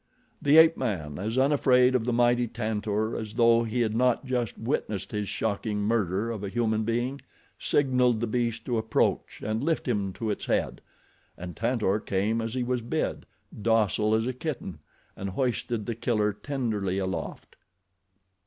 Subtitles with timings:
[0.41, 4.57] The ape man, as unafraid of the mighty Tantor as though he had not just
[4.57, 7.21] witnessed his shocking murder of a human being,
[7.59, 10.81] signalled the beast to approach and lift him to its head,
[11.37, 13.27] and Tantor came as he was bid,
[13.61, 14.79] docile as a kitten,
[15.15, 17.55] and hoisted The Killer tenderly aloft.